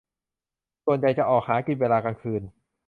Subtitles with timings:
[0.85, 2.41] ส่วนใหญ่จะออกหากินเวลากลางคืน